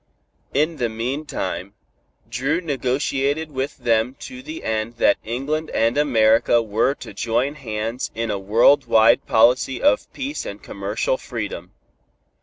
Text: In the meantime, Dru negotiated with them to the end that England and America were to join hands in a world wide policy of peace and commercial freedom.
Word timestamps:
In 0.55 0.77
the 0.77 0.89
meantime, 0.89 1.75
Dru 2.27 2.59
negotiated 2.59 3.51
with 3.51 3.77
them 3.77 4.15
to 4.21 4.41
the 4.41 4.63
end 4.63 4.95
that 4.95 5.17
England 5.23 5.69
and 5.75 5.95
America 5.95 6.59
were 6.59 6.95
to 6.95 7.13
join 7.13 7.53
hands 7.53 8.09
in 8.15 8.31
a 8.31 8.39
world 8.39 8.87
wide 8.87 9.27
policy 9.27 9.79
of 9.79 10.11
peace 10.11 10.43
and 10.43 10.63
commercial 10.63 11.17
freedom. 11.19 11.73